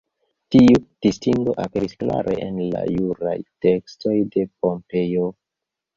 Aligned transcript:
Tiu 0.53 0.79
distingo 1.05 1.51
aperis 1.65 1.93
klare 2.03 2.35
en 2.45 2.57
la 2.77 2.83
juraj 2.95 3.37
tekstoj 3.67 4.19
de 4.37 4.47
Pompejo. 4.57 5.29